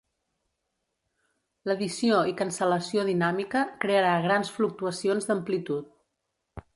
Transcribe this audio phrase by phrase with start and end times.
[1.71, 5.93] L'adició i cancel·lació dinàmica crearà grans fluctuacions d'amplitud.